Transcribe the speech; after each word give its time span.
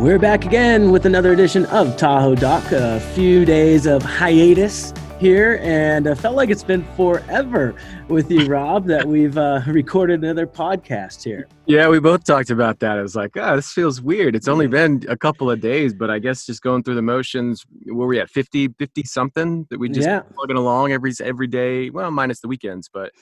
We're 0.00 0.18
back 0.18 0.46
again 0.46 0.90
with 0.90 1.04
another 1.04 1.32
edition 1.34 1.66
of 1.66 1.94
Tahoe 1.98 2.34
Doc. 2.34 2.72
A 2.72 2.98
few 3.14 3.44
days 3.44 3.84
of 3.84 4.02
hiatus 4.02 4.94
here, 5.18 5.58
and 5.62 6.08
I 6.08 6.14
felt 6.14 6.36
like 6.36 6.48
it's 6.48 6.64
been 6.64 6.84
forever 6.96 7.74
with 8.08 8.30
you, 8.30 8.46
Rob, 8.48 8.86
that 8.86 9.06
we've 9.06 9.36
uh, 9.36 9.60
recorded 9.66 10.24
another 10.24 10.46
podcast 10.46 11.22
here. 11.22 11.46
Yeah, 11.66 11.88
we 11.88 12.00
both 12.00 12.24
talked 12.24 12.48
about 12.48 12.78
that. 12.78 12.96
It 12.96 13.02
was 13.02 13.14
like, 13.14 13.36
oh, 13.36 13.56
this 13.56 13.72
feels 13.72 14.00
weird. 14.00 14.34
It's 14.34 14.48
only 14.48 14.66
been 14.68 15.04
a 15.06 15.18
couple 15.18 15.50
of 15.50 15.60
days, 15.60 15.92
but 15.92 16.08
I 16.10 16.18
guess 16.18 16.46
just 16.46 16.62
going 16.62 16.82
through 16.82 16.94
the 16.94 17.02
motions, 17.02 17.66
were 17.84 18.06
we 18.06 18.18
at 18.18 18.30
50, 18.30 18.68
50 18.78 19.02
something 19.02 19.66
that 19.68 19.78
we 19.78 19.90
just 19.90 20.08
Yeah. 20.08 20.20
plugging 20.34 20.56
along 20.56 20.92
every 20.92 21.12
every 21.22 21.46
day? 21.46 21.90
Well, 21.90 22.10
minus 22.10 22.40
the 22.40 22.48
weekends, 22.48 22.88
but 22.90 23.12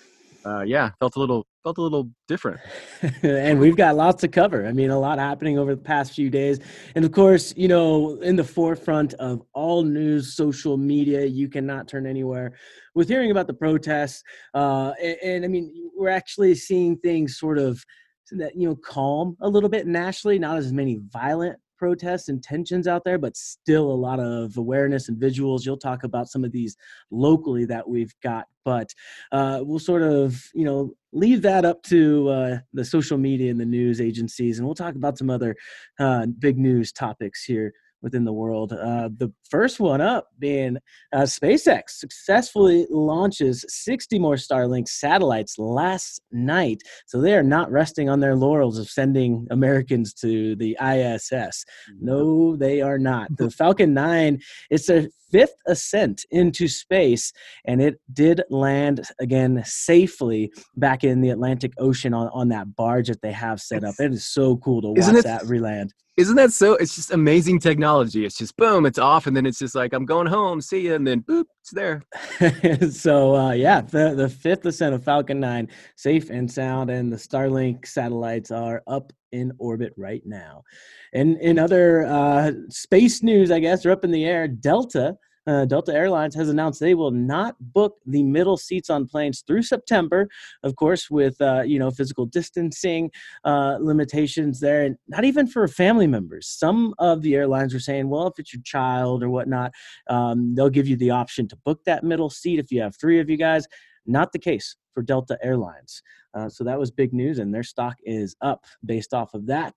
uh, 0.49 0.63
yeah, 0.63 0.91
felt 0.99 1.17
a 1.17 1.19
little 1.19 1.47
felt 1.63 1.79
a 1.79 1.83
little 1.83 2.11
different. 2.27 2.61
and 3.23 3.61
we've 3.61 3.77
got 3.77 3.97
lots 3.97 4.21
to 4.23 4.29
cover. 4.29 4.67
I 4.67 4.73
mean, 4.73 4.91
a 4.91 4.99
lot 4.99 5.19
happening 5.19 5.59
over 5.59 5.75
the 5.75 5.83
past 5.83 6.15
few 6.15 6.31
days. 6.31 6.59
And 6.95 7.05
of 7.05 7.13
course, 7.13 7.53
you 7.57 7.69
know, 7.69 8.21
in 8.21 8.37
the 8.37 8.45
forefront 8.45 9.15
of 9.15 9.43
all 9.53 9.83
news, 9.83 10.35
social 10.35 10.77
media, 10.77 11.27
you 11.27 11.49
cannot 11.49 11.89
turn 11.89 12.07
anywhere 12.07 12.53
with 12.95 13.09
hearing 13.09 13.31
about 13.31 13.47
the 13.47 13.55
protests. 13.55 14.23
Uh, 14.55 14.93
and, 15.03 15.17
and 15.23 15.45
I 15.45 15.49
mean, 15.49 15.91
we're 15.95 16.09
actually 16.09 16.55
seeing 16.55 16.97
things 16.99 17.39
sort 17.39 17.59
of 17.59 17.85
that, 18.33 18.57
you 18.57 18.69
know, 18.69 18.77
calm 18.77 19.37
a 19.41 19.49
little 19.49 19.69
bit 19.69 19.87
nationally, 19.87 20.39
not 20.39 20.57
as 20.57 20.73
many 20.73 21.01
violent 21.11 21.59
protests 21.79 22.29
and 22.29 22.43
tensions 22.43 22.87
out 22.87 23.05
there, 23.05 23.19
but 23.19 23.37
still 23.37 23.91
a 23.91 23.95
lot 23.95 24.21
of 24.21 24.57
awareness 24.57 25.09
and 25.09 25.19
visuals. 25.19 25.65
You'll 25.65 25.77
talk 25.77 26.05
about 26.05 26.29
some 26.29 26.45
of 26.45 26.53
these 26.53 26.77
locally 27.11 27.65
that 27.67 27.89
we've 27.89 28.15
got, 28.23 28.47
but 28.65 28.93
uh, 29.33 29.61
we'll 29.63 29.79
sort 29.79 30.03
of, 30.03 30.43
you 30.55 30.65
know, 30.65 30.93
leave 31.13 31.43
that 31.43 31.65
up 31.65 31.83
to 31.85 32.29
uh, 32.29 32.59
the 32.73 32.85
social 32.85 33.19
media 33.19 33.51
and 33.51 33.61
the 33.61 33.65
news 33.65 34.01
agencies, 34.01 34.59
and 34.59 34.67
we'll 34.67 34.75
talk 34.75 34.95
about 34.95 35.17
some 35.17 35.31
other 35.31 35.57
uh, 35.99 36.27
big 36.39 36.59
news 36.59 36.93
topics 36.93 37.45
here 37.45 37.73
within 38.03 38.25
the 38.25 38.33
world. 38.33 38.73
Uh, 38.73 39.09
the 39.17 39.33
first 39.51 39.81
one 39.81 40.01
up 40.01 40.29
being 40.39 40.79
uh, 41.13 41.23
SpaceX 41.23 41.91
successfully 41.91 42.87
launches 42.91 43.65
60 43.69 44.19
more 44.19 44.35
Starlink 44.35 44.89
satellites 44.89 45.59
last 45.59 46.21
night. 46.31 46.83
So 47.07 47.21
they 47.21 47.35
are 47.35 47.43
not 47.43 47.71
resting 47.71 48.09
on 48.09 48.21
their 48.21 48.37
laurels 48.37 48.79
of 48.79 48.89
sending 48.89 49.47
Americans 49.51 50.15
to 50.15 50.57
the 50.57 50.77
ISS. 50.81 51.65
No, 52.01 52.57
they 52.57 52.81
are 52.81 52.99
not. 52.99 53.29
The 53.37 53.51
Falcon 53.59 53.95
9, 53.95 54.41
it's 54.71 54.87
their 54.87 55.09
fifth 55.31 55.55
ascent 55.67 56.25
into 56.31 56.69
space, 56.69 57.33
and 57.65 57.81
it 57.81 58.01
did 58.13 58.43
land 58.51 59.03
again 59.21 59.63
safely 59.65 60.53
back 60.77 61.05
in 61.05 61.21
the 61.21 61.31
Atlantic 61.31 61.73
Ocean 61.79 62.15
on, 62.15 62.29
on 62.33 62.49
that 62.49 62.75
barge 62.77 63.09
that 63.09 63.23
they 63.23 63.33
have 63.33 63.61
set 63.61 63.85
up. 63.85 63.95
It 63.99 64.13
is 64.13 64.27
so 64.27 64.57
cool 64.57 64.83
to 64.83 64.89
watch 64.89 65.23
that 65.25 65.45
reland. 65.47 65.93
Isn't 66.19 66.35
that 66.35 66.51
so? 66.53 66.73
It's 66.75 66.97
just 66.97 67.13
amazing 67.13 67.61
technology. 67.61 68.25
It's 68.25 68.37
just 68.37 68.57
boom, 68.57 68.87
it's 68.87 68.99
off, 68.99 69.29
and 69.29 69.37
then 69.37 69.47
it's 69.47 69.61
just 69.61 69.77
like 69.77 69.93
I'm 69.93 70.05
going 70.05 70.27
home, 70.27 70.61
see 70.61 70.81
you, 70.81 70.97
and 70.97 71.07
then 71.07 71.23
boop, 71.23 71.45
it's 71.61 71.71
there. 71.71 72.03
so 72.91 73.37
uh, 73.37 73.53
yeah, 73.53 73.83
the 73.83 74.17
the 74.17 74.29
fifth 74.29 74.67
ascent 74.67 74.97
of 74.97 75.05
Falcon 75.05 75.39
9, 75.39 75.69
safe 75.95 76.29
and 76.31 76.51
sound, 76.51 76.91
and 76.91 77.13
the 77.13 77.17
Starlink 77.17 77.87
satellites 77.87 78.51
are 78.51 78.83
up 78.89 79.13
in 79.31 79.53
orbit 79.59 79.93
right 79.97 80.23
now. 80.27 80.65
And 81.13 81.39
in 81.41 81.57
other 81.57 82.05
uh, 82.05 82.51
space 82.69 83.23
news, 83.23 83.53
I 83.53 83.61
guess, 83.61 83.87
are 83.87 83.93
up 83.93 84.03
in 84.03 84.11
the 84.11 84.25
air. 84.25 84.49
Delta. 84.49 85.17
Uh, 85.49 85.65
Delta 85.65 85.95
Airlines 85.95 86.35
has 86.35 86.51
announced 86.51 86.79
they 86.79 86.95
will 86.95 87.11
not 87.11 87.57
book 87.73 87.97
the 88.05 88.23
middle 88.23 88.59
seats 88.59 88.91
on 88.91 89.07
planes 89.07 89.43
through 89.47 89.63
September, 89.63 90.29
of 90.63 90.77
course, 90.77 91.09
with 91.11 91.41
uh, 91.41 91.63
you 91.63 91.79
know 91.79 91.91
physical 91.91 92.27
distancing 92.27 93.11
uh, 93.45 93.79
limitations 93.81 94.61
there, 94.61 94.85
and 94.85 94.97
not 95.09 95.25
even 95.25 95.47
for 95.47 95.67
family 95.67 96.07
members. 96.07 96.47
Some 96.47 96.95
of 96.99 97.23
the 97.23 97.35
airlines 97.35 97.75
are 97.75 97.81
saying, 97.81 98.11
well, 98.11 98.27
if 98.27 98.39
it's 98.39 98.53
your 98.53 98.63
child 98.63 99.23
or 99.23 99.31
whatnot, 99.31 99.73
um, 100.11 100.55
they'll 100.55 100.69
give 100.69 100.87
you 100.87 100.97
the 100.97 101.11
option 101.11 101.49
to 101.49 101.57
book 101.57 101.83
that 101.85 102.05
middle 102.05 102.29
seat 102.29 102.59
if 102.59 102.71
you 102.71 102.83
have 102.83 102.95
three 102.97 103.19
of 103.19 103.31
you 103.31 103.39
guys. 103.39 103.67
Not 104.05 104.33
the 104.33 104.39
case 104.39 104.77
for 104.99 105.03
Delta 105.03 105.39
Airlines. 105.45 106.03
Uh, 106.35 106.49
so 106.49 106.65
that 106.65 106.77
was 106.77 106.91
big 106.91 107.13
news, 107.13 107.39
and 107.39 107.55
their 107.55 107.63
stock 107.63 107.95
is 108.03 108.35
up 108.41 108.65
based 108.85 109.15
off 109.15 109.33
of 109.33 109.47
that. 109.47 109.77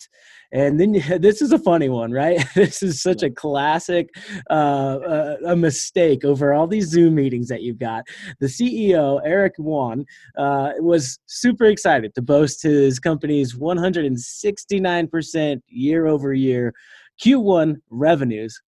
And 0.52 0.80
then 0.80 0.94
you, 0.96 1.20
this 1.20 1.44
is 1.44 1.52
a 1.52 1.60
funny 1.60 1.90
one, 1.90 2.12
right? 2.12 2.44
this 2.56 2.82
is 2.82 3.04
such 3.04 3.22
a 3.22 3.30
classic 3.30 4.10
uh, 4.50 4.54
uh, 4.54 5.36
a 5.46 5.56
mistake 5.56 6.26
over 6.26 6.56
all 6.56 6.66
these 6.66 6.88
Zoom 6.88 7.14
meetings 7.14 7.50
that 7.50 7.62
you've 7.62 7.78
got. 7.78 8.04
The 8.40 8.48
CEO 8.48 9.22
Eric 9.24 9.54
Yuan 9.60 10.08
uh, 10.40 10.72
was 10.80 11.20
super 11.28 11.66
excited 11.66 12.16
to 12.16 12.24
boast 12.24 12.64
his 12.64 12.98
company's 12.98 13.54
169% 13.54 15.62
year 15.68 16.08
over 16.08 16.34
year 16.34 16.74
Q1 17.24 17.76
revenues 17.92 18.60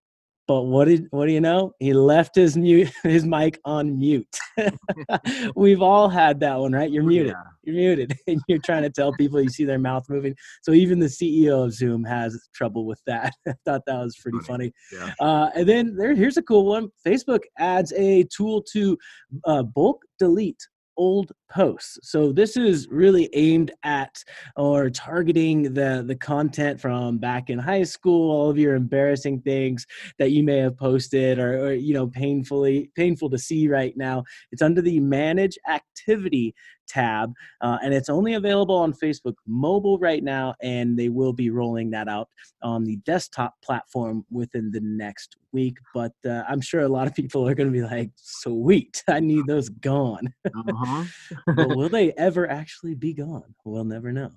but 0.47 0.63
what 0.63 0.85
did 0.85 1.07
what 1.11 1.25
do 1.25 1.31
you 1.31 1.41
know? 1.41 1.73
He 1.79 1.93
left 1.93 2.35
his 2.35 2.57
mute 2.57 2.91
his 3.03 3.25
mic 3.25 3.59
on 3.65 3.97
mute. 3.97 4.27
We've 5.55 5.81
all 5.81 6.09
had 6.09 6.39
that 6.41 6.59
one, 6.59 6.73
right? 6.73 6.91
You're 6.91 7.03
muted. 7.03 7.35
You're 7.63 7.75
muted, 7.75 8.13
and 8.27 8.41
you're 8.47 8.59
trying 8.59 8.83
to 8.83 8.89
tell 8.89 9.13
people 9.13 9.41
you 9.41 9.49
see 9.49 9.63
their 9.63 9.79
mouth 9.79 10.05
moving. 10.09 10.35
So 10.61 10.73
even 10.73 10.99
the 10.99 11.07
CEO 11.07 11.65
of 11.65 11.73
Zoom 11.73 12.03
has 12.03 12.37
trouble 12.53 12.85
with 12.85 13.01
that. 13.07 13.33
I 13.47 13.53
thought 13.65 13.83
that 13.87 13.97
was 13.97 14.17
pretty 14.17 14.39
funny. 14.39 14.73
Yeah. 14.91 15.13
Uh, 15.19 15.49
and 15.55 15.67
then 15.67 15.95
there, 15.95 16.13
here's 16.13 16.37
a 16.37 16.43
cool 16.43 16.65
one. 16.65 16.89
Facebook 17.05 17.41
adds 17.57 17.93
a 17.93 18.23
tool 18.35 18.63
to 18.73 18.97
uh, 19.45 19.63
bulk 19.63 20.03
delete 20.19 20.61
old 20.97 21.31
posts. 21.49 21.99
So 22.03 22.31
this 22.31 22.57
is 22.57 22.87
really 22.89 23.29
aimed 23.33 23.71
at 23.83 24.23
or 24.55 24.89
targeting 24.89 25.73
the 25.73 26.03
the 26.05 26.15
content 26.15 26.79
from 26.79 27.17
back 27.17 27.49
in 27.49 27.59
high 27.59 27.83
school, 27.83 28.31
all 28.31 28.49
of 28.49 28.57
your 28.57 28.75
embarrassing 28.75 29.41
things 29.41 29.85
that 30.19 30.31
you 30.31 30.43
may 30.43 30.57
have 30.57 30.77
posted 30.77 31.39
or, 31.39 31.67
or 31.67 31.73
you 31.73 31.93
know 31.93 32.07
painfully 32.07 32.91
painful 32.95 33.29
to 33.29 33.37
see 33.37 33.67
right 33.67 33.95
now. 33.97 34.23
It's 34.51 34.61
under 34.61 34.81
the 34.81 34.99
manage 34.99 35.57
activity 35.67 36.55
tab 36.93 37.33
uh, 37.61 37.77
and 37.83 37.93
it's 37.93 38.09
only 38.09 38.35
available 38.35 38.75
on 38.75 38.93
Facebook 38.93 39.35
mobile 39.47 39.97
right 39.99 40.23
now 40.23 40.53
and 40.61 40.97
they 40.97 41.09
will 41.09 41.33
be 41.33 41.49
rolling 41.49 41.89
that 41.91 42.07
out 42.07 42.29
on 42.61 42.83
the 42.83 42.97
desktop 42.97 43.55
platform 43.63 44.25
within 44.31 44.71
the 44.71 44.81
next 44.81 45.37
week 45.51 45.77
but 45.93 46.13
uh, 46.25 46.43
I'm 46.47 46.61
sure 46.61 46.81
a 46.81 46.89
lot 46.89 47.07
of 47.07 47.15
people 47.15 47.47
are 47.47 47.55
going 47.55 47.71
to 47.71 47.73
be 47.73 47.83
like 47.83 48.11
sweet 48.15 49.03
I 49.09 49.19
need 49.19 49.45
those 49.47 49.69
gone 49.69 50.33
Uh-huh. 50.45 51.03
but 51.55 51.75
will 51.75 51.89
they 51.93 52.11
ever 52.13 52.49
actually 52.49 52.95
be 52.95 53.13
gone? 53.13 53.55
We'll 53.65 53.85
never 53.85 54.11
know. 54.11 54.31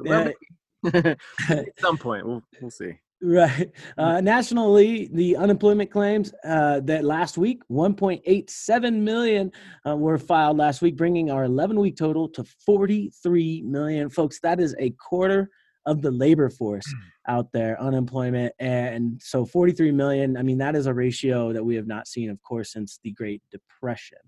Well, 0.00 0.32
At 0.94 1.18
some 1.78 1.98
point, 1.98 2.26
we'll 2.26 2.42
we'll 2.60 2.70
see. 2.70 2.92
Right. 3.20 3.72
Uh, 3.96 4.20
nationally, 4.20 5.08
the 5.12 5.36
unemployment 5.36 5.90
claims 5.90 6.32
uh, 6.44 6.80
that 6.80 7.04
last 7.04 7.36
week, 7.36 7.62
1.87 7.68 8.94
million 8.94 9.50
uh, 9.84 9.96
were 9.96 10.18
filed 10.18 10.56
last 10.56 10.82
week, 10.82 10.96
bringing 10.96 11.30
our 11.30 11.44
11 11.44 11.80
week 11.80 11.96
total 11.96 12.28
to 12.28 12.44
43 12.64 13.62
million. 13.62 14.08
Folks, 14.08 14.38
that 14.40 14.60
is 14.60 14.76
a 14.78 14.90
quarter 14.90 15.50
of 15.84 16.02
the 16.02 16.10
labor 16.10 16.48
force 16.48 16.86
out 17.28 17.50
there, 17.52 17.80
unemployment. 17.80 18.52
And 18.60 19.20
so 19.20 19.44
43 19.44 19.90
million, 19.90 20.36
I 20.36 20.42
mean, 20.42 20.58
that 20.58 20.76
is 20.76 20.86
a 20.86 20.94
ratio 20.94 21.52
that 21.52 21.64
we 21.64 21.74
have 21.74 21.86
not 21.86 22.06
seen, 22.06 22.30
of 22.30 22.40
course, 22.42 22.72
since 22.72 23.00
the 23.02 23.12
Great 23.12 23.42
Depression. 23.50 24.18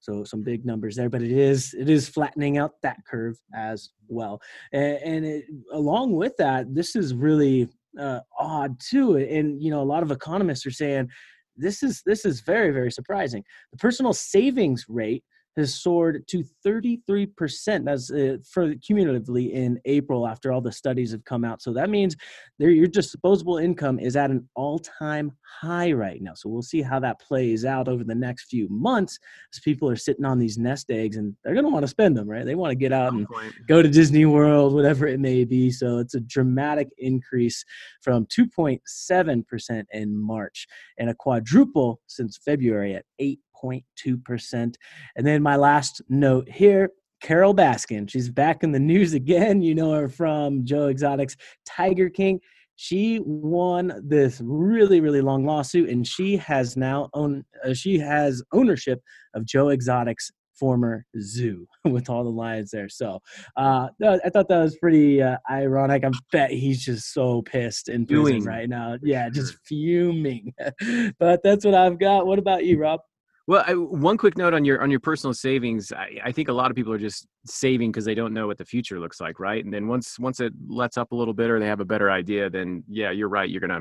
So 0.00 0.24
some 0.24 0.42
big 0.42 0.64
numbers 0.64 0.94
there, 0.96 1.10
but 1.10 1.22
it 1.22 1.32
is 1.32 1.74
it 1.74 1.88
is 1.90 2.08
flattening 2.08 2.56
out 2.56 2.74
that 2.82 2.98
curve 3.04 3.36
as 3.52 3.90
well. 4.06 4.40
And, 4.72 4.96
and 5.04 5.26
it, 5.26 5.44
along 5.72 6.12
with 6.12 6.36
that, 6.38 6.72
this 6.72 6.94
is 6.94 7.14
really 7.14 7.68
uh, 7.98 8.20
odd 8.38 8.78
too. 8.80 9.16
And 9.16 9.62
you 9.62 9.70
know, 9.70 9.82
a 9.82 9.84
lot 9.84 10.02
of 10.02 10.10
economists 10.10 10.66
are 10.66 10.70
saying 10.70 11.08
this 11.56 11.82
is 11.82 12.02
this 12.06 12.24
is 12.24 12.40
very 12.40 12.70
very 12.70 12.90
surprising. 12.90 13.44
The 13.72 13.78
personal 13.78 14.12
savings 14.12 14.84
rate 14.88 15.24
has 15.58 15.74
soared 15.74 16.26
to 16.28 16.44
33%. 16.64 17.84
That's 17.84 18.10
uh, 18.10 18.38
for 18.50 18.74
cumulatively 18.76 19.52
in 19.52 19.78
April 19.84 20.26
after 20.26 20.52
all 20.52 20.60
the 20.60 20.72
studies 20.72 21.12
have 21.12 21.24
come 21.24 21.44
out. 21.44 21.60
So 21.60 21.72
that 21.74 21.90
means 21.90 22.16
there 22.58 22.70
your 22.70 22.86
disposable 22.86 23.58
income 23.58 23.98
is 23.98 24.16
at 24.16 24.30
an 24.30 24.48
all-time 24.54 25.32
high 25.60 25.92
right 25.92 26.22
now. 26.22 26.34
So 26.34 26.48
we'll 26.48 26.62
see 26.62 26.82
how 26.82 27.00
that 27.00 27.20
plays 27.20 27.64
out 27.64 27.88
over 27.88 28.04
the 28.04 28.14
next 28.14 28.44
few 28.44 28.68
months 28.70 29.18
as 29.52 29.60
people 29.60 29.90
are 29.90 29.96
sitting 29.96 30.24
on 30.24 30.38
these 30.38 30.58
nest 30.58 30.90
eggs 30.90 31.16
and 31.16 31.34
they're 31.42 31.54
going 31.54 31.64
to 31.64 31.70
want 31.70 31.82
to 31.82 31.88
spend 31.88 32.16
them, 32.16 32.28
right? 32.28 32.46
They 32.46 32.54
want 32.54 32.70
to 32.70 32.76
get 32.76 32.92
out 32.92 33.12
and 33.12 33.26
go 33.66 33.82
to 33.82 33.88
Disney 33.88 34.26
World, 34.26 34.74
whatever 34.74 35.06
it 35.06 35.20
may 35.20 35.44
be. 35.44 35.70
So 35.70 35.98
it's 35.98 36.14
a 36.14 36.20
dramatic 36.20 36.88
increase 36.98 37.64
from 38.02 38.26
2.7% 38.26 39.84
in 39.92 40.16
March 40.16 40.66
and 40.98 41.10
a 41.10 41.14
quadruple 41.14 42.00
since 42.06 42.38
February 42.38 42.94
at 42.94 43.04
8.2%. 43.62 44.74
And 45.16 45.26
then 45.26 45.42
my 45.42 45.56
last 45.56 46.02
note 46.08 46.48
here. 46.48 46.90
Carole 47.20 47.54
Baskin, 47.54 48.08
she's 48.08 48.30
back 48.30 48.62
in 48.62 48.70
the 48.70 48.78
news 48.78 49.12
again. 49.14 49.60
You 49.60 49.74
know 49.74 49.92
her 49.92 50.08
from 50.08 50.64
Joe 50.64 50.86
Exotic's 50.86 51.36
Tiger 51.66 52.08
King. 52.08 52.40
She 52.76 53.20
won 53.24 54.00
this 54.04 54.40
really, 54.44 55.00
really 55.00 55.20
long 55.20 55.44
lawsuit, 55.44 55.90
and 55.90 56.06
she 56.06 56.36
has 56.36 56.76
now 56.76 57.10
own. 57.14 57.44
Uh, 57.64 57.74
she 57.74 57.98
has 57.98 58.40
ownership 58.52 59.00
of 59.34 59.44
Joe 59.44 59.70
Exotic's 59.70 60.30
former 60.58 61.04
zoo 61.20 61.66
with 61.84 62.10
all 62.10 62.24
the 62.24 62.30
lions 62.30 62.70
there. 62.70 62.88
So 62.88 63.20
uh, 63.56 63.88
I 64.02 64.28
thought 64.30 64.48
that 64.48 64.62
was 64.62 64.76
pretty 64.78 65.22
uh, 65.22 65.36
ironic. 65.50 66.04
I 66.04 66.10
bet 66.32 66.50
he's 66.50 66.84
just 66.84 67.12
so 67.12 67.42
pissed 67.42 67.88
in 67.88 68.06
prison 68.06 68.24
fuming. 68.24 68.44
right 68.44 68.68
now. 68.68 68.96
Yeah, 69.02 69.28
just 69.30 69.56
fuming. 69.64 70.52
but 71.18 71.42
that's 71.42 71.64
what 71.64 71.74
I've 71.74 71.98
got. 71.98 72.26
What 72.26 72.38
about 72.38 72.64
you, 72.64 72.78
Rob? 72.78 73.00
Well, 73.48 73.64
I, 73.66 73.72
one 73.72 74.18
quick 74.18 74.36
note 74.36 74.52
on 74.52 74.66
your 74.66 74.82
on 74.82 74.90
your 74.90 75.00
personal 75.00 75.32
savings. 75.32 75.90
I, 75.90 76.20
I 76.22 76.32
think 76.32 76.48
a 76.48 76.52
lot 76.52 76.70
of 76.70 76.76
people 76.76 76.92
are 76.92 76.98
just 76.98 77.26
saving 77.46 77.90
because 77.90 78.04
they 78.04 78.14
don't 78.14 78.34
know 78.34 78.46
what 78.46 78.58
the 78.58 78.64
future 78.64 79.00
looks 79.00 79.22
like, 79.22 79.40
right? 79.40 79.64
And 79.64 79.72
then 79.72 79.88
once 79.88 80.18
once 80.18 80.38
it 80.40 80.52
lets 80.68 80.98
up 80.98 81.12
a 81.12 81.16
little 81.16 81.32
bit 81.32 81.48
or 81.48 81.58
they 81.58 81.66
have 81.66 81.80
a 81.80 81.84
better 81.86 82.10
idea, 82.10 82.50
then 82.50 82.84
yeah, 82.90 83.10
you're 83.10 83.30
right. 83.30 83.48
You're 83.48 83.62
gonna 83.62 83.80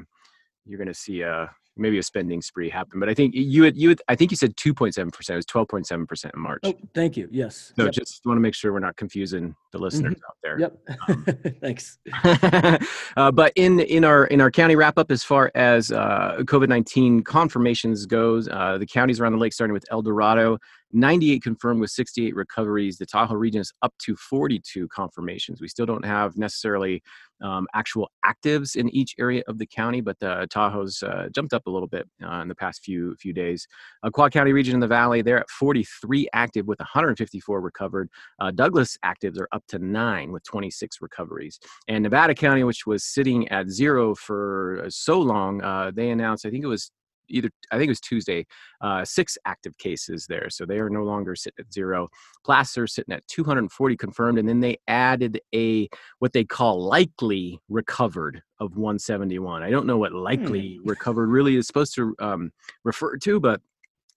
you're 0.66 0.80
gonna 0.80 0.94
see 0.94 1.20
a 1.20 1.52
maybe 1.76 1.98
a 1.98 2.04
spending 2.04 2.42
spree 2.42 2.70
happen. 2.70 2.98
But 2.98 3.10
I 3.10 3.14
think 3.14 3.36
you 3.36 3.64
had 3.64 3.76
you 3.76 3.90
had, 3.90 4.02
I 4.08 4.16
think 4.16 4.32
you 4.32 4.38
said 4.38 4.56
two 4.56 4.74
point 4.74 4.96
seven 4.96 5.12
percent. 5.12 5.36
It 5.36 5.40
was 5.40 5.46
twelve 5.46 5.68
point 5.68 5.86
seven 5.86 6.08
percent 6.08 6.34
in 6.34 6.40
March. 6.40 6.62
Oh, 6.64 6.74
thank 6.96 7.18
you. 7.18 7.28
Yes. 7.30 7.74
So 7.76 7.84
yep. 7.84 7.92
just 7.92 8.22
want 8.26 8.38
to 8.38 8.42
make 8.42 8.56
sure 8.56 8.72
we're 8.72 8.80
not 8.80 8.96
confusing 8.96 9.54
the 9.78 9.84
listeners 9.84 10.16
mm-hmm. 10.16 10.26
out 10.28 10.38
there. 10.44 10.60
Yep. 10.60 10.78
Um, 11.08 11.26
Thanks. 11.62 11.98
uh, 13.18 13.32
but 13.32 13.54
in 13.56 13.80
in 13.80 14.04
our 14.04 14.26
in 14.26 14.42
our 14.42 14.52
county 14.52 14.76
wrap 14.76 14.98
up 14.98 15.12
as 15.12 15.24
far 15.24 15.52
as 15.56 15.92
uh, 15.92 16.38
COVID 16.42 16.68
nineteen 16.68 17.24
confirmations 17.24 18.06
goes, 18.06 18.48
uh, 18.50 18.78
the 18.78 18.86
counties 18.86 19.20
around 19.20 19.34
the 19.34 19.40
lake, 19.40 19.54
starting 19.54 19.74
with 19.74 19.86
El 19.92 20.02
Dorado, 20.02 20.58
98 20.94 21.44
confirmed 21.44 21.82
with 21.82 21.90
68 21.90 22.36
recoveries. 22.36 22.98
The 22.98 23.06
Tahoe 23.06 23.36
region 23.36 23.62
is 23.62 23.74
up 23.82 23.94
to 24.04 24.16
42 24.16 24.88
confirmations. 24.88 25.60
We 25.60 25.68
still 25.68 25.86
don't 25.86 26.06
have 26.06 26.38
necessarily 26.38 27.04
um, 27.44 27.68
actual 27.76 28.10
actives 28.26 28.76
in 28.76 28.90
each 28.90 29.14
area 29.20 29.44
of 29.48 29.58
the 29.58 29.66
county, 29.66 30.02
but 30.02 30.18
the 30.20 30.48
Tahoe's 30.50 31.04
uh, 31.04 31.28
jumped 31.34 31.54
up 31.54 31.68
a 31.68 31.70
little 31.70 31.88
bit 31.88 32.08
uh, 32.24 32.42
in 32.42 32.48
the 32.48 32.56
past 32.56 32.84
few 32.84 33.16
few 33.20 33.34
days. 33.34 33.68
Uh, 34.04 34.10
Quad 34.10 34.32
County 34.32 34.54
region 34.54 34.74
in 34.74 34.80
the 34.80 34.88
Valley, 34.88 35.22
they're 35.22 35.40
at 35.40 35.50
43 35.50 36.28
active 36.34 36.68
with 36.68 36.80
154 36.80 37.62
recovered. 37.62 38.10
Uh, 38.40 38.52
Douglas 38.52 38.98
actives 39.06 39.40
are 39.40 39.48
up 39.52 39.64
to 39.70 39.80
nine 39.80 40.32
with 40.32 40.44
26 40.44 40.98
recoveries. 41.02 41.60
And 41.88 42.04
Nevada 42.04 42.34
County, 42.36 42.64
which 42.64 42.86
was 42.86 43.04
sitting 43.04 43.48
at 43.50 43.70
zero 43.70 44.16
for 44.16 44.86
so 44.90 45.20
long, 45.20 45.62
uh, 45.62 45.92
they 45.94 46.10
announced, 46.10 46.46
I 46.46 46.50
think 46.50 46.64
it 46.64 46.68
was 46.68 46.92
either 47.30 47.50
I 47.72 47.78
think 47.78 47.88
it 47.88 47.92
was 47.92 48.02
Tuesday, 48.02 48.46
uh, 48.82 49.04
six 49.06 49.38
active 49.46 49.78
cases 49.78 50.26
there. 50.28 50.50
So 50.50 50.66
they 50.66 50.80
are 50.80 50.90
no 50.90 51.04
longer 51.04 51.36
sitting 51.36 51.66
at 51.66 51.74
zero. 51.74 52.10
Placer 52.46 52.88
sitting 52.88 53.14
at 53.14 53.28
240 53.28 53.98
confirmed, 53.98 54.40
and 54.40 54.48
then 54.48 54.60
they 54.60 54.78
added 54.88 55.40
a 55.54 55.90
what 56.20 56.34
they 56.34 56.44
call 56.44 56.84
likely 56.84 57.60
recovered 57.70 58.42
of 58.60 58.76
171. 58.76 59.64
I 59.64 59.70
don't 59.70 59.86
know 59.86 59.98
what 59.98 60.14
likely 60.14 60.80
hmm. 60.82 60.90
recovered 60.90 61.30
really 61.30 61.56
is 61.56 61.68
supposed 61.68 61.96
to 61.96 62.16
um, 62.20 62.52
refer 62.84 63.18
to, 63.18 63.40
but 63.40 63.62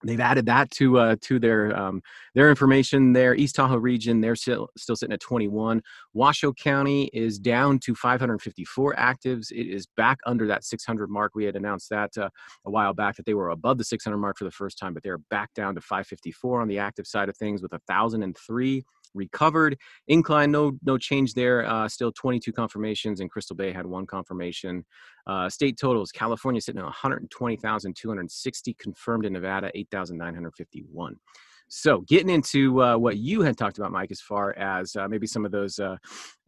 they've 0.04 0.20
added 0.20 0.46
that 0.46 0.70
to 0.72 0.98
uh, 0.98 1.16
to 1.22 1.38
their 1.38 1.76
um, 1.76 2.02
their 2.34 2.50
information 2.50 3.12
there. 3.12 3.34
East 3.34 3.56
tahoe 3.56 3.76
region 3.76 4.20
they're 4.20 4.36
still 4.36 4.68
still 4.76 4.96
sitting 4.96 5.12
at 5.12 5.20
21 5.20 5.82
washoe 6.12 6.52
county 6.52 7.10
is 7.12 7.38
down 7.38 7.78
to 7.80 7.94
554 7.94 8.94
actives. 8.94 9.50
It 9.50 9.66
is 9.68 9.86
back 9.96 10.18
under 10.26 10.46
that 10.46 10.64
600 10.64 11.10
mark. 11.10 11.32
We 11.34 11.44
had 11.44 11.56
announced 11.56 11.90
that 11.90 12.16
uh, 12.16 12.30
a 12.64 12.70
while 12.70 12.94
back 12.94 13.16
that 13.16 13.26
they 13.26 13.34
were 13.34 13.50
above 13.50 13.78
the 13.78 13.84
600 13.84 14.16
mark 14.16 14.38
for 14.38 14.44
the 14.44 14.50
first 14.50 14.78
time 14.78 14.94
but 14.94 15.02
they're 15.02 15.18
back 15.18 15.52
down 15.54 15.74
to 15.74 15.80
554 15.80 16.60
on 16.60 16.68
the 16.68 16.78
active 16.78 17.06
side 17.06 17.28
of 17.28 17.36
things 17.36 17.62
with 17.62 17.72
1003 17.72 18.84
recovered. 19.14 19.76
Incline, 20.08 20.50
no 20.50 20.72
no 20.84 20.98
change 20.98 21.34
there. 21.34 21.66
Uh, 21.66 21.88
still 21.88 22.12
22 22.12 22.52
confirmations, 22.52 23.20
and 23.20 23.30
Crystal 23.30 23.56
Bay 23.56 23.72
had 23.72 23.86
one 23.86 24.06
confirmation. 24.06 24.84
Uh, 25.26 25.48
state 25.48 25.78
totals: 25.78 26.12
California 26.12 26.60
sitting 26.60 26.80
at 26.80 26.84
120,260 26.84 28.74
confirmed 28.74 29.26
in 29.26 29.32
Nevada, 29.32 29.70
8,951. 29.74 31.16
So, 31.72 32.00
getting 32.00 32.30
into 32.30 32.82
uh, 32.82 32.98
what 32.98 33.18
you 33.18 33.42
had 33.42 33.56
talked 33.56 33.78
about, 33.78 33.92
Mike, 33.92 34.10
as 34.10 34.20
far 34.20 34.56
as 34.58 34.96
uh, 34.96 35.06
maybe 35.06 35.28
some 35.28 35.44
of 35.44 35.52
those 35.52 35.78
uh, 35.78 35.96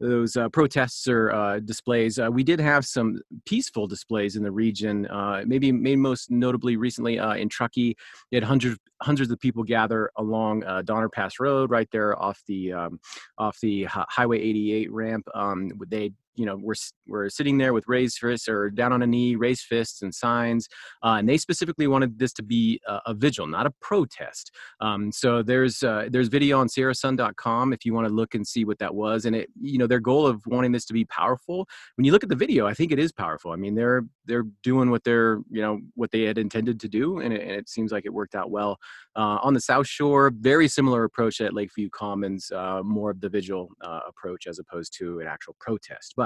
those 0.01 0.35
uh, 0.35 0.49
protests 0.49 1.07
or 1.07 1.31
uh, 1.31 1.59
displays, 1.59 2.19
uh, 2.19 2.29
we 2.29 2.43
did 2.43 2.59
have 2.59 2.85
some 2.85 3.21
peaceful 3.45 3.87
displays 3.87 4.35
in 4.35 4.43
the 4.43 4.51
region. 4.51 5.07
maybe, 5.45 5.71
maybe 5.71 5.95
most 5.95 6.29
notably 6.29 6.75
recently 6.75 7.17
in 7.17 7.47
Truckee, 7.47 7.95
they 8.31 8.37
had 8.37 8.43
hundreds 8.43 8.77
hundreds 9.01 9.31
of 9.31 9.39
people 9.39 9.63
gather 9.63 10.11
along 10.17 10.59
Donner 10.83 11.09
Pass 11.09 11.39
Road, 11.39 11.71
right 11.71 11.87
there 11.93 12.21
off 12.21 12.41
the 12.45 12.73
um, 12.73 12.99
off 13.37 13.57
the 13.61 13.85
Highway 13.85 14.41
88 14.41 14.91
ramp. 14.91 15.25
Um, 15.33 15.71
they 15.87 16.11
you 16.35 16.45
know 16.45 16.57
we're 16.61 16.73
we're 17.07 17.29
sitting 17.29 17.57
there 17.57 17.73
with 17.73 17.85
raised 17.87 18.17
fists 18.17 18.47
or 18.47 18.69
down 18.69 18.93
on 18.93 19.01
a 19.01 19.07
knee, 19.07 19.35
raised 19.35 19.65
fists 19.65 20.01
and 20.01 20.13
signs, 20.13 20.67
uh, 21.03 21.15
and 21.19 21.27
they 21.27 21.37
specifically 21.37 21.87
wanted 21.87 22.19
this 22.19 22.33
to 22.33 22.43
be 22.43 22.79
a, 22.87 22.99
a 23.07 23.13
vigil, 23.13 23.47
not 23.47 23.65
a 23.65 23.71
protest. 23.81 24.51
Um, 24.79 25.11
so 25.11 25.43
there's 25.43 25.83
uh, 25.83 26.07
there's 26.09 26.27
video 26.27 26.59
on 26.59 26.67
SierraSun.com 26.67 27.73
if 27.73 27.85
you 27.85 27.93
want 27.93 28.07
to 28.07 28.13
look 28.13 28.35
and 28.35 28.47
see 28.47 28.65
what 28.65 28.79
that 28.79 28.95
was, 28.95 29.25
and 29.25 29.35
it 29.35 29.49
you 29.59 29.77
know 29.77 29.87
their 29.87 29.99
goal 29.99 30.27
of 30.27 30.41
wanting 30.45 30.71
this 30.71 30.85
to 30.85 30.93
be 30.93 31.05
powerful. 31.05 31.67
When 31.97 32.05
you 32.05 32.11
look 32.11 32.23
at 32.23 32.29
the 32.29 32.35
video, 32.35 32.67
I 32.67 32.73
think 32.73 32.91
it 32.91 32.99
is 32.99 33.11
powerful. 33.11 33.51
I 33.51 33.55
mean 33.55 33.75
they're 33.75 34.03
they're 34.25 34.45
doing 34.63 34.89
what 34.89 35.03
they're 35.03 35.39
you 35.49 35.61
know 35.61 35.79
what 35.95 36.11
they 36.11 36.23
had 36.23 36.37
intended 36.37 36.79
to 36.81 36.89
do, 36.89 37.19
and 37.19 37.33
it, 37.33 37.41
and 37.41 37.51
it 37.51 37.69
seems 37.69 37.91
like 37.91 38.05
it 38.05 38.13
worked 38.13 38.35
out 38.35 38.51
well. 38.51 38.77
Uh, 39.15 39.37
on 39.43 39.53
the 39.53 39.61
South 39.61 39.87
Shore, 39.87 40.31
very 40.35 40.67
similar 40.67 41.03
approach 41.03 41.41
at 41.41 41.53
Lakeview 41.53 41.89
Commons, 41.91 42.51
uh, 42.51 42.81
more 42.83 43.11
of 43.11 43.21
the 43.21 43.29
vigil 43.29 43.69
uh, 43.81 43.99
approach 44.07 44.47
as 44.47 44.59
opposed 44.59 44.93
to 44.97 45.19
an 45.19 45.27
actual 45.27 45.55
protest. 45.59 46.13
But 46.17 46.22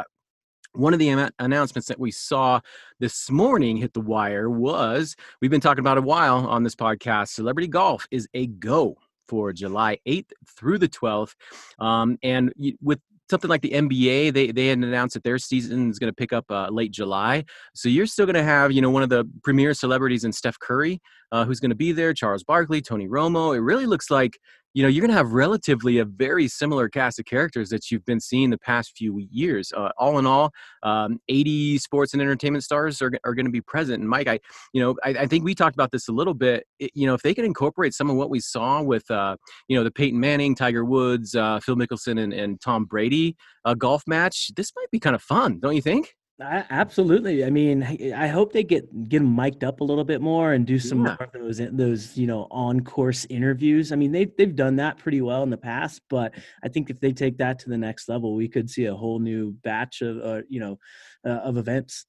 one 0.74 0.94
of 0.94 1.00
the 1.00 1.32
announcements 1.40 1.88
that 1.88 2.00
we 2.00 2.12
saw 2.12 2.60
this 3.00 3.30
morning 3.30 3.78
hit 3.78 3.94
the 3.94 4.02
wire 4.02 4.50
was 4.50 5.16
we've 5.42 5.52
been 5.52 5.62
talking 5.62 5.80
about 5.80 5.98
a 5.98 6.02
while 6.02 6.46
on 6.48 6.64
this 6.64 6.76
podcast. 6.76 7.30
Celebrity 7.30 7.68
Golf 7.68 8.06
is 8.12 8.28
a 8.34 8.48
go 8.48 8.98
for 9.28 9.52
July 9.54 9.98
8th 10.08 10.32
through 10.58 10.78
the 10.78 10.88
12th. 10.88 11.36
Um, 11.80 12.18
and 12.24 12.54
with 12.82 13.00
something 13.30 13.50
like 13.50 13.62
the 13.62 13.72
NBA, 13.72 14.34
they 14.34 14.52
they 14.52 14.68
had 14.68 14.80
announced 14.80 15.14
that 15.16 15.24
their 15.24 15.38
season 15.38 15.90
is 15.90 16.00
going 16.00 16.12
to 16.12 16.16
pick 16.16 16.34
up 16.34 16.50
uh, 16.50 16.70
late 16.70 16.92
July. 16.92 17.44
So 17.76 17.90
you're 17.90 18.06
still 18.06 18.26
going 18.26 18.36
to 18.36 18.44
have 18.44 18.72
you 18.72 18.82
know 18.82 18.90
one 18.90 19.04
of 19.04 19.10
the 19.10 19.26
premier 19.44 19.74
celebrities 19.74 20.24
in 20.24 20.32
Steph 20.32 20.60
Curry, 20.60 21.02
uh, 21.32 21.46
who's 21.46 21.60
going 21.60 21.72
to 21.72 21.76
be 21.76 21.92
there, 21.92 22.14
Charles 22.14 22.44
Barkley, 22.44 22.82
Tony 22.82 23.08
Romo. 23.08 23.56
It 23.56 23.62
really 23.62 23.86
looks 23.86 24.10
like 24.10 24.40
you 24.74 24.84
know 24.84 24.90
you're 24.90 25.02
going 25.02 25.12
to 25.12 25.18
have 25.18 25.32
relatively 25.32 25.98
a 25.98 26.06
very 26.06 26.48
similar 26.48 26.90
cast 26.90 27.20
of 27.20 27.26
characters 27.26 27.70
that 27.70 27.90
you've 27.90 28.06
been 28.06 28.20
seeing 28.20 28.50
the 28.50 28.58
past 28.58 28.96
few 28.96 29.26
years 29.32 29.72
uh, 29.76 29.90
all 29.98 30.20
in 30.20 30.26
all 30.26 30.52
um, 30.84 31.20
80 31.30 31.78
sports 31.80 32.14
and 32.14 32.22
entertainment 32.22 32.64
stars 32.64 33.02
are, 33.02 33.12
are 33.26 33.34
going 33.34 33.46
to 33.46 33.52
be 33.52 33.62
present. 33.62 34.02
And 34.02 34.10
mike 34.10 34.28
i 34.28 34.40
you 34.74 34.82
know 34.82 34.96
I, 35.04 35.10
I, 35.10 35.28
think 35.28 35.44
we 35.44 35.56
talked 35.56 35.76
about 35.76 35.92
this 35.92 36.08
a 36.08 36.12
little 36.12 36.34
bit 36.34 36.66
it, 36.80 36.92
you 36.94 37.08
know 37.08 37.14
if 37.14 37.22
they 37.22 37.34
can 37.34 37.46
incorporate 37.46 37.94
some 37.94 38.10
of 38.10 38.16
what 38.16 38.30
we 38.30 38.40
saw 38.40 38.82
with 38.82 39.10
uh, 39.10 39.38
you 39.68 39.78
know 39.78 39.84
the 39.84 39.92
peyton 39.92 40.20
manning 40.20 40.56
tiger 40.56 40.86
woods 40.86 41.36
uh, 41.36 41.60
phil 41.60 41.76
mickelson 41.76 42.22
and, 42.22 42.34
and 42.34 42.62
tom 42.62 42.86
brady 42.86 43.36
uh, 43.66 43.74
golf 43.74 44.04
match 44.08 44.52
this 44.56 44.72
might 44.76 44.90
be 44.92 45.00
kind 45.00 45.16
of 45.16 45.22
fun 45.22 45.60
don't 45.60 45.76
you 45.76 45.82
think 45.82 46.17
I, 46.40 46.64
absolutely. 46.70 47.44
I 47.44 47.50
mean, 47.50 47.82
I 48.16 48.28
hope 48.28 48.54
they 48.54 48.64
get 48.64 49.10
get 49.10 49.20
them 49.20 49.36
mic'd 49.36 49.64
up 49.64 49.82
a 49.82 49.84
little 49.84 50.04
bit 50.04 50.22
more 50.22 50.54
and 50.54 50.68
do 50.68 50.78
some 50.78 51.00
yeah. 51.00 51.16
more 51.20 51.28
of 51.28 51.32
those 51.34 51.62
those 51.72 52.18
you 52.18 52.28
know 52.28 52.48
on 52.52 52.82
course 52.82 53.26
interviews. 53.30 53.92
I 53.92 53.96
mean, 53.96 54.12
they 54.12 54.26
they've 54.26 54.56
done 54.56 54.76
that 54.76 55.00
pretty 55.00 55.22
well 55.22 55.42
in 55.42 55.50
the 55.50 55.58
past, 55.58 56.04
but 56.10 56.36
I 56.64 56.68
think 56.68 56.92
if 56.92 57.00
they 57.00 57.12
take 57.12 57.40
that 57.40 57.58
to 57.60 57.70
the 57.70 57.78
next 57.78 58.08
level, 58.08 58.36
we 58.36 58.48
could 58.48 58.70
see 58.70 58.86
a 58.86 58.96
whole 58.96 59.18
new 59.18 59.54
batch 59.64 60.02
of 60.04 60.20
uh, 60.20 60.42
you 60.48 60.60
know 60.60 60.78
uh, 61.26 61.40
of 61.40 61.58
events. 61.58 62.06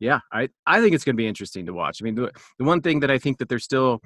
Yeah, 0.00 0.20
I 0.32 0.48
I 0.66 0.80
think 0.80 0.94
it's 0.94 1.04
going 1.04 1.16
to 1.16 1.20
be 1.20 1.28
interesting 1.28 1.66
to 1.66 1.74
watch. 1.74 1.98
I 2.00 2.04
mean, 2.04 2.14
the 2.14 2.32
the 2.58 2.64
one 2.64 2.80
thing 2.80 3.00
that 3.00 3.10
I 3.10 3.18
think 3.18 3.38
that 3.38 3.50
they're 3.50 3.58
still 3.58 4.00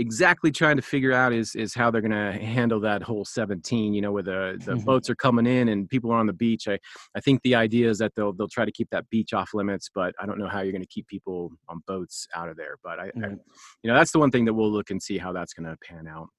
exactly 0.00 0.50
trying 0.50 0.76
to 0.76 0.82
figure 0.82 1.12
out 1.12 1.32
is 1.32 1.54
is 1.54 1.74
how 1.74 1.90
they're 1.90 2.00
going 2.00 2.10
to 2.10 2.32
handle 2.42 2.80
that 2.80 3.02
hole 3.02 3.24
17 3.24 3.92
you 3.92 4.00
know 4.00 4.10
where 4.10 4.22
the 4.22 4.58
the 4.64 4.72
mm-hmm. 4.72 4.84
boats 4.84 5.10
are 5.10 5.14
coming 5.14 5.46
in 5.46 5.68
and 5.68 5.88
people 5.90 6.10
are 6.10 6.18
on 6.18 6.26
the 6.26 6.32
beach 6.32 6.66
i 6.68 6.78
i 7.14 7.20
think 7.20 7.40
the 7.42 7.54
idea 7.54 7.88
is 7.88 7.98
that 7.98 8.12
they'll 8.16 8.32
they'll 8.32 8.48
try 8.48 8.64
to 8.64 8.72
keep 8.72 8.88
that 8.90 9.08
beach 9.10 9.34
off 9.34 9.50
limits 9.52 9.90
but 9.94 10.14
i 10.18 10.24
don't 10.24 10.38
know 10.38 10.48
how 10.48 10.60
you're 10.60 10.72
going 10.72 10.82
to 10.82 10.88
keep 10.88 11.06
people 11.06 11.50
on 11.68 11.82
boats 11.86 12.26
out 12.34 12.48
of 12.48 12.56
there 12.56 12.76
but 12.82 12.98
I, 12.98 13.06
mm-hmm. 13.08 13.24
I, 13.24 13.28
you 13.28 13.90
know 13.90 13.94
that's 13.94 14.10
the 14.10 14.18
one 14.18 14.30
thing 14.30 14.46
that 14.46 14.54
we'll 14.54 14.72
look 14.72 14.90
and 14.90 15.02
see 15.02 15.18
how 15.18 15.32
that's 15.32 15.52
going 15.52 15.68
to 15.68 15.76
pan 15.86 16.08
out 16.08 16.30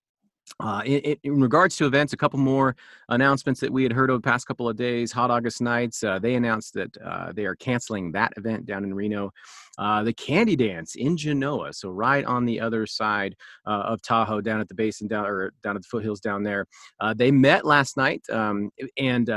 uh, 0.60 0.81
in, 0.86 1.17
in, 1.24 1.41
regards 1.41 1.75
to 1.77 1.86
events, 1.86 2.13
a 2.13 2.17
couple 2.17 2.39
more 2.39 2.75
announcements 3.10 3.60
that 3.62 3.72
we 3.72 3.84
had 3.84 3.91
heard 3.91 4.10
over 4.10 4.17
the 4.17 4.29
past 4.29 4.46
couple 4.46 4.67
of 4.67 4.75
days. 4.75 5.12
Hot 5.12 5.31
August 5.31 5.62
Nights, 5.62 6.03
uh, 6.03 6.20
they 6.20 6.36
announced 6.36 6.74
that 6.74 6.96
uh, 7.03 7.31
they 7.34 7.46
are 7.46 7.55
canceling 7.55 8.12
that 8.12 8.34
event 8.38 8.65
down 8.65 8.84
in 8.84 8.93
Reno. 8.93 9.31
Uh, 9.77 10.03
the 10.03 10.13
Candy 10.13 10.55
Dance 10.55 10.96
in 10.96 11.17
Genoa, 11.17 11.74
so 11.74 11.89
right 11.89 12.25
on 12.25 12.46
the 12.46 12.60
other 12.60 12.86
side 12.86 13.36
uh, 13.65 13.84
of 13.86 14.01
Tahoe, 14.01 14.41
down 14.41 14.60
at 14.60 14.67
the 14.67 14.75
basin, 14.75 15.08
down 15.08 15.25
or 15.25 15.53
down 15.63 15.75
at 15.75 15.81
the 15.81 15.88
foothills 15.88 16.20
down 16.20 16.43
there. 16.43 16.65
Uh, 17.00 17.13
they 17.13 17.31
met 17.31 17.65
last 17.65 17.98
night 17.98 18.22
um, 18.29 18.70
and 18.98 19.29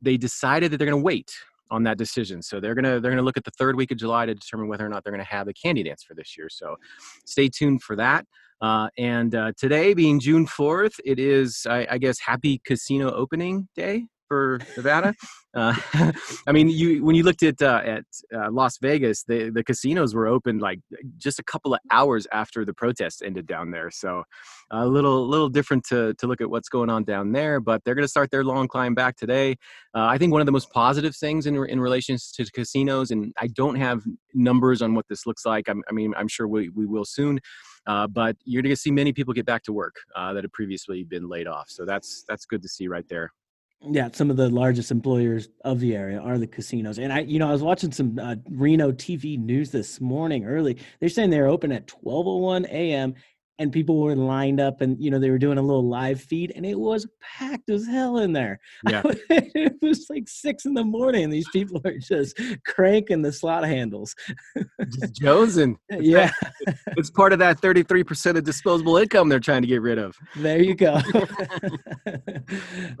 they 0.00 0.16
decided 0.16 0.70
that 0.70 0.78
they're 0.78 0.86
going 0.86 1.00
to 1.00 1.04
wait 1.04 1.32
on 1.70 1.82
that 1.82 1.98
decision. 1.98 2.42
So 2.42 2.60
they're 2.60 2.74
gonna 2.74 3.00
they're 3.00 3.10
gonna 3.10 3.22
look 3.22 3.36
at 3.36 3.44
the 3.44 3.50
third 3.52 3.74
week 3.74 3.90
of 3.90 3.96
July 3.98 4.26
to 4.26 4.34
determine 4.34 4.68
whether 4.68 4.86
or 4.86 4.88
not 4.88 5.02
they're 5.02 5.12
gonna 5.12 5.24
have 5.24 5.46
the 5.46 5.54
candy 5.54 5.82
dance 5.82 6.02
for 6.02 6.14
this 6.14 6.36
year. 6.36 6.48
So 6.48 6.76
stay 7.24 7.48
tuned 7.48 7.82
for 7.82 7.96
that. 7.96 8.26
Uh, 8.64 8.88
and 8.96 9.34
uh, 9.34 9.52
today, 9.58 9.92
being 9.92 10.18
June 10.18 10.46
4th, 10.46 10.94
it 11.04 11.18
is, 11.18 11.66
I, 11.68 11.86
I, 11.90 11.98
guess, 11.98 12.18
Happy 12.18 12.62
Casino 12.64 13.12
Opening 13.12 13.68
Day. 13.76 14.06
For 14.28 14.60
Nevada. 14.76 15.14
Uh, 15.54 15.74
I 16.46 16.52
mean, 16.52 16.68
you 16.68 17.04
when 17.04 17.14
you 17.14 17.22
looked 17.22 17.42
at 17.42 17.60
uh, 17.62 17.80
at 17.84 18.04
uh, 18.34 18.50
Las 18.50 18.78
Vegas, 18.78 19.22
the 19.24 19.50
the 19.50 19.62
casinos 19.62 20.14
were 20.14 20.26
open 20.26 20.58
like 20.58 20.80
just 21.16 21.38
a 21.38 21.42
couple 21.42 21.74
of 21.74 21.80
hours 21.90 22.26
after 22.32 22.64
the 22.64 22.74
protests 22.74 23.22
ended 23.22 23.46
down 23.46 23.70
there. 23.70 23.90
So 23.90 24.24
a 24.70 24.86
little 24.86 25.26
little 25.28 25.48
different 25.48 25.84
to 25.86 26.14
to 26.14 26.26
look 26.26 26.40
at 26.40 26.50
what's 26.50 26.68
going 26.68 26.90
on 26.90 27.04
down 27.04 27.32
there. 27.32 27.60
But 27.60 27.84
they're 27.84 27.94
going 27.94 28.04
to 28.04 28.08
start 28.08 28.30
their 28.30 28.44
long 28.44 28.68
climb 28.68 28.94
back 28.94 29.16
today. 29.16 29.52
Uh, 29.94 30.06
I 30.06 30.18
think 30.18 30.32
one 30.32 30.40
of 30.40 30.46
the 30.46 30.52
most 30.52 30.70
positive 30.70 31.14
things 31.14 31.46
in 31.46 31.56
in 31.68 31.80
relation 31.80 32.16
to 32.34 32.44
casinos, 32.52 33.10
and 33.10 33.32
I 33.38 33.46
don't 33.48 33.76
have 33.76 34.02
numbers 34.32 34.82
on 34.82 34.94
what 34.94 35.06
this 35.08 35.26
looks 35.26 35.46
like. 35.46 35.68
I'm, 35.68 35.82
i 35.88 35.92
mean, 35.92 36.12
I'm 36.16 36.28
sure 36.28 36.48
we 36.48 36.68
we 36.70 36.86
will 36.86 37.04
soon. 37.04 37.40
Uh, 37.86 38.06
but 38.06 38.34
you're 38.44 38.62
going 38.62 38.74
to 38.74 38.80
see 38.80 38.90
many 38.90 39.12
people 39.12 39.34
get 39.34 39.44
back 39.44 39.62
to 39.62 39.72
work 39.72 39.94
uh, 40.16 40.32
that 40.32 40.42
had 40.42 40.52
previously 40.52 41.04
been 41.04 41.28
laid 41.28 41.46
off. 41.46 41.66
So 41.68 41.84
that's 41.84 42.24
that's 42.28 42.46
good 42.46 42.62
to 42.62 42.68
see 42.68 42.88
right 42.88 43.04
there. 43.08 43.30
Yeah, 43.90 44.08
some 44.12 44.30
of 44.30 44.36
the 44.36 44.48
largest 44.48 44.90
employers 44.90 45.48
of 45.64 45.80
the 45.80 45.94
area 45.94 46.18
are 46.18 46.38
the 46.38 46.46
casinos. 46.46 46.98
And 46.98 47.12
I, 47.12 47.20
you 47.20 47.38
know, 47.38 47.48
I 47.48 47.52
was 47.52 47.62
watching 47.62 47.92
some 47.92 48.18
uh, 48.18 48.36
Reno 48.50 48.92
TV 48.92 49.38
news 49.38 49.70
this 49.70 50.00
morning 50.00 50.46
early. 50.46 50.78
They're 51.00 51.08
saying 51.08 51.30
they're 51.30 51.48
open 51.48 51.70
at 51.70 51.86
12:01 51.86 52.66
a.m 52.70 53.14
and 53.58 53.72
people 53.72 54.00
were 54.00 54.16
lined 54.16 54.60
up 54.60 54.80
and 54.80 55.00
you 55.00 55.10
know 55.10 55.18
they 55.18 55.30
were 55.30 55.38
doing 55.38 55.58
a 55.58 55.62
little 55.62 55.88
live 55.88 56.20
feed 56.20 56.52
and 56.56 56.66
it 56.66 56.78
was 56.78 57.06
packed 57.20 57.70
as 57.70 57.86
hell 57.86 58.18
in 58.18 58.32
there 58.32 58.58
yeah. 58.90 59.02
it 59.30 59.74
was 59.80 60.06
like 60.10 60.28
six 60.28 60.64
in 60.64 60.74
the 60.74 60.84
morning 60.84 61.30
these 61.30 61.48
people 61.50 61.80
are 61.84 61.98
just 61.98 62.40
cranking 62.66 63.22
the 63.22 63.32
slot 63.32 63.64
handles 63.64 64.14
just 64.88 65.14
jonesing 65.14 65.76
yeah 66.00 66.30
it's 66.96 67.10
part 67.10 67.32
of 67.32 67.38
that 67.38 67.60
33% 67.60 68.36
of 68.36 68.44
disposable 68.44 68.96
income 68.96 69.28
they're 69.28 69.40
trying 69.40 69.62
to 69.62 69.68
get 69.68 69.82
rid 69.82 69.98
of 69.98 70.16
there 70.36 70.62
you 70.62 70.74
go 70.74 71.00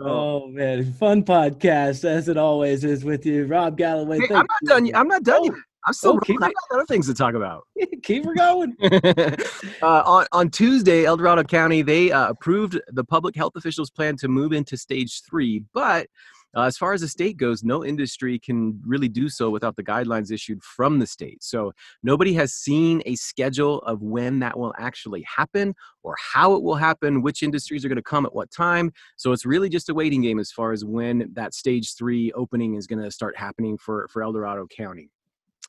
oh. 0.00 0.46
man 0.48 0.92
fun 0.94 1.22
podcast 1.22 2.04
as 2.04 2.28
it 2.28 2.36
always 2.36 2.84
is 2.84 3.04
with 3.04 3.26
you 3.26 3.46
rob 3.46 3.76
galloway 3.76 4.18
hey, 4.18 4.34
i'm 4.34 4.46
not 4.46 4.64
done 4.66 4.90
i'm 4.94 5.08
not 5.08 5.22
done 5.22 5.40
oh. 5.42 5.56
Yet 5.84 5.88
I'm 5.88 5.94
still 5.94 6.12
oh, 6.12 6.20
keep 6.20 6.42
I 6.42 6.46
got 6.46 6.54
other 6.72 6.86
things 6.86 7.06
to 7.06 7.14
talk 7.14 7.34
about. 7.34 7.66
keep 8.02 8.24
her 8.24 8.34
going. 8.34 8.76
uh, 8.82 10.02
on, 10.04 10.26
on 10.32 10.50
Tuesday, 10.50 11.04
El 11.04 11.16
Dorado 11.16 11.44
County, 11.44 11.82
they 11.82 12.10
uh, 12.10 12.28
approved 12.28 12.80
the 12.88 13.04
public 13.04 13.36
health 13.36 13.52
officials' 13.56 13.90
plan 13.90 14.16
to 14.16 14.28
move 14.28 14.52
into 14.52 14.76
stage 14.76 15.22
three. 15.22 15.62
But 15.72 16.08
uh, 16.56 16.62
as 16.62 16.76
far 16.76 16.92
as 16.92 17.00
the 17.00 17.08
state 17.08 17.36
goes, 17.36 17.64
no 17.64 17.84
industry 17.84 18.38
can 18.38 18.80
really 18.86 19.08
do 19.08 19.28
so 19.28 19.50
without 19.50 19.74
the 19.76 19.82
guidelines 19.82 20.30
issued 20.30 20.62
from 20.62 21.00
the 21.00 21.06
state. 21.06 21.42
So 21.42 21.72
nobody 22.02 22.32
has 22.34 22.54
seen 22.54 23.02
a 23.06 23.16
schedule 23.16 23.78
of 23.80 24.02
when 24.02 24.38
that 24.40 24.58
will 24.58 24.72
actually 24.78 25.22
happen 25.22 25.74
or 26.02 26.14
how 26.32 26.54
it 26.54 26.62
will 26.62 26.76
happen, 26.76 27.22
which 27.22 27.42
industries 27.42 27.84
are 27.84 27.88
going 27.88 27.96
to 27.96 28.02
come 28.02 28.24
at 28.24 28.34
what 28.34 28.50
time. 28.52 28.92
So 29.16 29.32
it's 29.32 29.44
really 29.44 29.68
just 29.68 29.88
a 29.88 29.94
waiting 29.94 30.22
game 30.22 30.38
as 30.38 30.52
far 30.52 30.72
as 30.72 30.84
when 30.84 31.30
that 31.34 31.54
stage 31.54 31.94
three 31.96 32.30
opening 32.32 32.74
is 32.74 32.86
going 32.86 33.02
to 33.02 33.10
start 33.10 33.36
happening 33.36 33.76
for, 33.76 34.06
for 34.12 34.22
El 34.22 34.32
Dorado 34.32 34.66
County. 34.68 35.10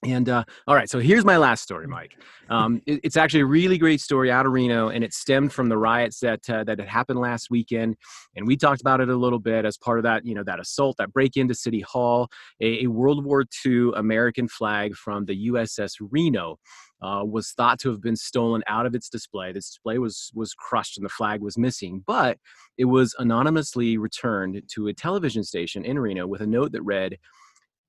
And 0.04 0.30
uh, 0.30 0.44
all 0.68 0.76
right, 0.76 0.90
so 0.90 1.00
here's 1.00 1.26
my 1.26 1.38
last 1.38 1.64
story, 1.64 1.88
Mike. 1.88 2.12
Um, 2.50 2.82
it, 2.86 3.00
it's 3.04 3.18
actually 3.18 3.42
a 3.42 3.46
really 3.46 3.78
great 3.78 4.02
story 4.02 4.30
out 4.30 4.46
of 4.46 4.52
Reno, 4.52 4.90
and 4.90 5.04
it 5.04 5.14
stemmed 5.14 5.54
from 5.54 5.70
the 5.70 5.78
riots 5.78 6.20
that 6.20 6.48
uh, 6.50 6.64
that 6.66 6.80
had 6.80 6.88
happened 6.88 7.20
last 7.20 7.50
weekend. 7.50 7.96
And 8.36 8.46
we 8.46 8.58
talked 8.58 8.82
about 8.82 9.00
it 9.00 9.10
a 9.10 9.16
little 9.16 9.40
bit 9.40 9.66
as 9.66 9.78
part 9.78 9.98
of 9.98 10.04
that, 10.04 10.26
you 10.26 10.36
know, 10.36 10.44
that 10.44 10.60
assault, 10.60 10.98
that 10.98 11.14
break 11.14 11.38
into 11.38 11.56
City 11.56 11.82
Hall, 11.82 12.28
a, 12.62 12.84
a 12.84 12.88
World 12.88 13.24
War 13.24 13.46
II 13.66 13.92
American 13.96 14.48
flag 14.48 14.96
from 14.96 15.26
the 15.26 15.48
USS 15.50 15.94
Reno. 16.00 16.58
Uh, 17.02 17.24
was 17.26 17.52
thought 17.52 17.78
to 17.78 17.90
have 17.90 18.02
been 18.02 18.16
stolen 18.16 18.64
out 18.68 18.86
of 18.86 18.96
its 18.96 19.10
display. 19.10 19.50
The 19.50 19.60
display 19.60 19.98
was 19.98 20.32
was 20.34 20.54
crushed 20.54 20.98
and 20.98 21.06
the 21.06 21.10
flag 21.10 21.42
was 21.42 21.58
missing, 21.58 22.04
but 22.08 22.38
it 22.78 22.86
was 22.86 23.14
anonymously 23.20 23.98
returned 23.98 24.62
to 24.74 24.88
a 24.88 24.94
television 24.94 25.44
station 25.44 25.84
in 25.84 26.00
Reno 26.00 26.26
with 26.26 26.40
a 26.42 26.48
note 26.48 26.72
that 26.72 26.82
read, 26.84 27.18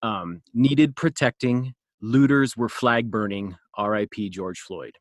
um, 0.02 0.42
"Needed 0.52 0.96
protecting, 0.96 1.75
looters 2.00 2.56
were 2.56 2.68
flag 2.68 3.10
burning 3.10 3.56
RIP 3.78 4.14
George 4.30 4.60
Floyd. 4.60 4.92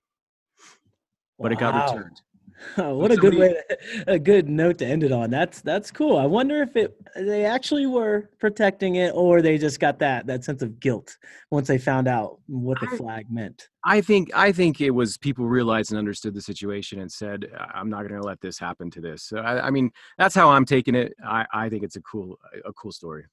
But 1.37 1.51
wow. 1.51 1.57
it 1.57 1.59
got 1.59 1.91
returned. 1.91 2.21
what 2.75 3.11
a 3.11 3.17
good 3.17 3.35
way 3.35 3.49
to, 3.49 4.03
a 4.07 4.19
good 4.19 4.47
note 4.49 4.77
to 4.77 4.85
end 4.85 5.03
it 5.03 5.11
on. 5.11 5.29
That's 5.29 5.61
that's 5.61 5.91
cool. 5.91 6.17
I 6.17 6.25
wonder 6.25 6.61
if 6.61 6.75
it 6.75 6.95
they 7.15 7.45
actually 7.45 7.85
were 7.85 8.29
protecting 8.39 8.95
it 8.95 9.11
or 9.13 9.41
they 9.41 9.57
just 9.57 9.79
got 9.79 9.99
that 9.99 10.25
that 10.27 10.43
sense 10.43 10.61
of 10.61 10.79
guilt 10.79 11.17
once 11.51 11.67
they 11.67 11.77
found 11.77 12.07
out 12.07 12.39
what 12.47 12.79
the 12.79 12.87
I, 12.91 12.97
flag 12.97 13.25
meant. 13.29 13.69
I 13.83 14.01
think 14.01 14.31
i 14.33 14.51
think 14.51 14.81
it 14.81 14.91
was 14.91 15.17
people 15.17 15.45
realized 15.45 15.91
and 15.91 15.99
understood 15.99 16.33
the 16.33 16.41
situation 16.41 16.99
and 16.99 17.11
said 17.11 17.45
i'm 17.73 17.89
not 17.89 18.07
going 18.07 18.19
to 18.19 18.27
let 18.27 18.41
this 18.41 18.57
happen 18.57 18.89
to 18.91 19.01
this. 19.01 19.23
So 19.23 19.37
I, 19.37 19.67
I, 19.67 19.69
mean 19.69 19.91
that's 20.17 20.35
how 20.35 20.49
i'm 20.49 20.65
taking 20.65 20.95
it. 20.95 21.13
I 21.25 21.45
i 21.53 21.69
think 21.69 21.83
it's 21.83 21.97
a 21.97 22.01
cool 22.01 22.37
a 22.63 22.73
cool 22.73 22.91
story. 22.91 23.25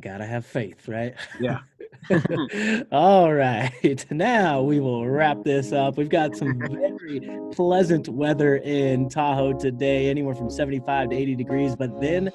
Gotta 0.00 0.24
have 0.24 0.46
faith 0.46 0.88
right? 0.88 1.14
Yeah 1.40 1.60
All 2.92 3.32
right. 3.32 3.70
Now 4.10 4.62
we 4.62 4.80
will 4.80 5.06
wrap 5.06 5.42
this 5.44 5.72
up. 5.72 5.96
We've 5.96 6.08
got 6.08 6.36
some 6.36 6.58
very 6.58 7.28
pleasant 7.52 8.08
weather 8.08 8.56
in 8.58 9.08
Tahoe 9.08 9.54
today, 9.58 10.08
anywhere 10.08 10.34
from 10.34 10.50
75 10.50 11.10
to 11.10 11.16
80 11.16 11.34
degrees, 11.36 11.76
but 11.76 12.00
then 12.00 12.30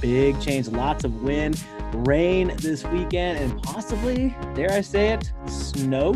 big 0.00 0.40
change. 0.40 0.68
Lots 0.68 1.04
of 1.04 1.22
wind, 1.22 1.62
rain 1.92 2.52
this 2.58 2.84
weekend, 2.84 3.38
and 3.38 3.62
possibly, 3.62 4.34
dare 4.54 4.72
I 4.72 4.80
say 4.80 5.10
it, 5.10 5.30
snow 5.46 6.14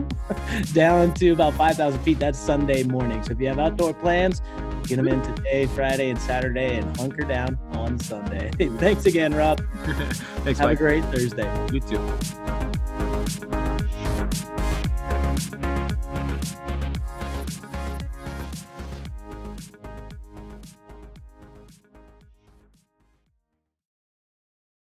down 0.73 1.15
to 1.15 1.31
about 1.31 1.55
5,000 1.55 2.01
feet. 2.01 2.19
That's 2.19 2.39
Sunday 2.39 2.83
morning. 2.85 3.23
So 3.23 3.33
if 3.33 3.41
you 3.41 3.49
have 3.49 3.59
outdoor 3.59 3.95
plans, 3.95 4.41
get 4.85 4.97
them 4.97 5.09
in 5.09 5.21
today, 5.23 5.67
Friday, 5.67 6.11
and 6.11 6.19
Saturday, 6.21 6.79
and 6.79 6.97
hunker 6.97 7.25
down 7.25 7.59
on 7.73 7.99
Sunday. 7.99 8.51
Thanks 8.79 9.07
again, 9.07 9.35
Rob. 9.35 9.63
Thanks, 10.45 10.59
Have 10.59 10.69
Mike. 10.69 10.79
a 10.79 10.83
great 10.83 11.05
Thursday. 11.07 11.67
You 11.73 11.81
too. 11.81 12.60